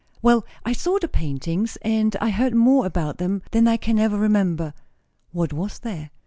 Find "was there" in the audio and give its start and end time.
5.53-6.09